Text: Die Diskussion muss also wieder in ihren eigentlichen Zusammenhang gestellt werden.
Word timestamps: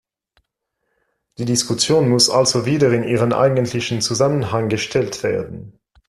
Die 1.37 1.45
Diskussion 1.45 2.09
muss 2.09 2.31
also 2.31 2.65
wieder 2.65 2.91
in 2.91 3.03
ihren 3.03 3.33
eigentlichen 3.33 4.01
Zusammenhang 4.01 4.67
gestellt 4.67 5.21
werden. 5.21 5.79